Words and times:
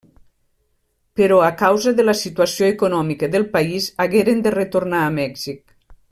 Però 1.19 1.35
a 1.47 1.51
causa 1.59 1.93
de 1.99 2.05
la 2.07 2.15
situació 2.23 2.69
econòmica 2.75 3.29
del 3.37 3.45
país 3.57 3.91
hagueren 4.07 4.41
de 4.47 4.55
retornar 4.61 5.03
a 5.11 5.17
Mèxic. 5.23 5.67